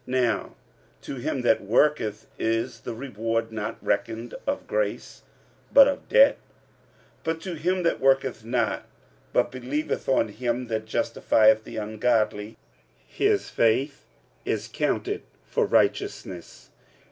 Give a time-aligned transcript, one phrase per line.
[0.07, 0.55] 45:004:004 Now
[1.03, 5.21] to him that worketh is the reward not reckoned of grace,
[5.71, 6.39] but of debt.
[7.23, 8.87] 45:004:005 But to him that worketh not,
[9.31, 12.57] but believeth on him that justifieth the ungodly,
[13.05, 14.07] his faith
[14.43, 16.71] is counted for righteousness.